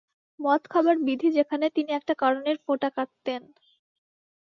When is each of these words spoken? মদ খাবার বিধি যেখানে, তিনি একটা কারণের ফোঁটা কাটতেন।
মদ 0.39 0.61
খাবার 0.67 0.95
বিধি 1.07 1.29
যেখানে, 1.37 1.65
তিনি 1.69 1.91
একটা 1.93 2.13
কারণের 2.21 2.57
ফোঁটা 2.65 2.89
কাটতেন। 2.89 3.41